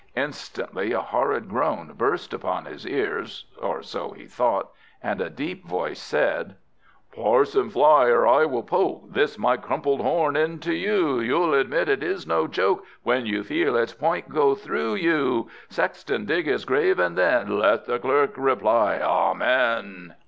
[0.17, 4.69] Instantly a horrid groan burst upon his ears (or so he thought),
[5.03, 6.55] and a deep voice said
[7.15, 8.07] "Parson, fly!
[8.07, 11.19] or I will poke This my crumpled horn into you!
[11.19, 15.49] You'll admit it is no joke When you feel its point go through you!
[15.69, 20.15] Sexton, dig his grave, and then Let the Clerk reply, Amen!"